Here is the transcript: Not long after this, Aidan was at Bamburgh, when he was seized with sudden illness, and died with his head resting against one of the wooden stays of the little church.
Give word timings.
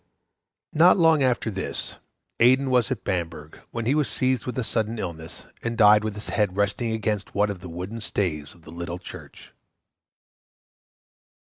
Not 0.73 0.97
long 0.97 1.21
after 1.21 1.51
this, 1.51 1.97
Aidan 2.39 2.71
was 2.71 2.89
at 2.89 3.03
Bamburgh, 3.03 3.59
when 3.69 3.85
he 3.85 3.93
was 3.93 4.09
seized 4.09 4.47
with 4.47 4.57
sudden 4.65 4.97
illness, 4.97 5.45
and 5.61 5.77
died 5.77 6.03
with 6.03 6.15
his 6.15 6.29
head 6.29 6.57
resting 6.57 6.91
against 6.91 7.35
one 7.35 7.51
of 7.51 7.59
the 7.59 7.69
wooden 7.69 8.01
stays 8.01 8.55
of 8.55 8.63
the 8.63 8.71
little 8.71 8.97
church. 8.97 9.53